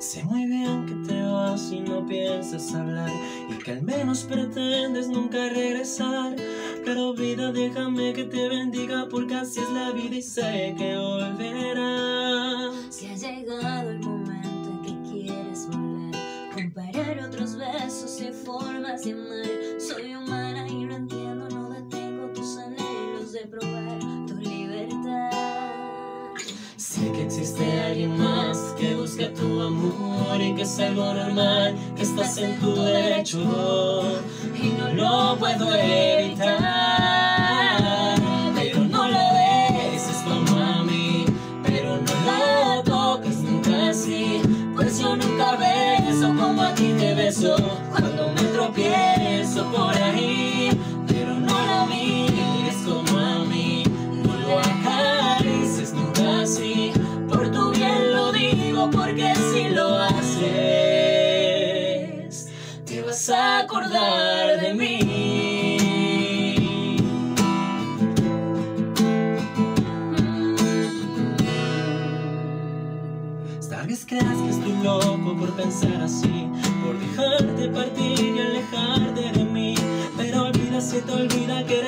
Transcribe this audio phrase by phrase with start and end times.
[0.00, 3.12] Sé muy bien que te vas y no piensas hablar
[3.50, 6.36] y que al menos pretendes nunca regresar.
[6.86, 12.72] Pero vida, déjame que te bendiga porque así es la vida y sé que volverás.
[12.88, 16.16] Si ha llegado el momento en que quieres volver,
[16.54, 19.78] comparar otros besos y formas de amar.
[19.78, 25.30] Soy humana y lo entiendo, no detengo tus anhelos de probar tu libertad.
[26.78, 28.39] Sé que existe alguien más
[29.20, 33.38] busca tu amor y que es algo normal, que estás en tu derecho
[34.54, 36.58] y no lo puedo evitar.
[38.54, 41.24] Pero no la beses como a mí,
[41.62, 44.40] pero no la toques nunca así,
[44.74, 47.56] pues yo nunca beso como a ti te beso
[63.40, 64.96] acordar de mí.
[73.68, 76.48] Tal vez creas que estoy loco por pensar así,
[76.84, 79.74] por dejarte partir y alejarte de mí.
[80.16, 81.79] Pero olvida si te olvida que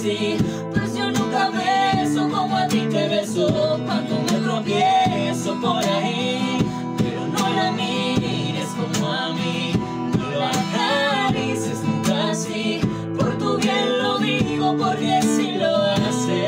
[0.00, 0.36] así,
[0.72, 6.58] pues yo nunca beso como a ti te beso cuando me tropiezo por ahí.
[6.96, 9.74] Pero no la mires como a mí,
[10.16, 12.80] no lo acarices nunca así,
[13.18, 15.76] por tu bien lo digo porque si lo
[16.08, 16.40] haces,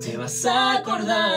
[0.00, 1.33] te vas a acordar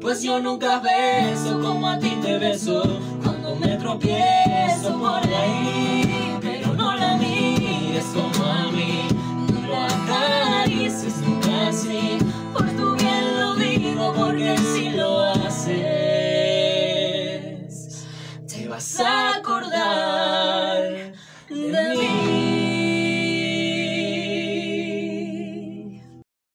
[0.00, 2.82] pues yo nunca beso como a ti te beso.
[3.22, 4.35] Cuando me tropiezo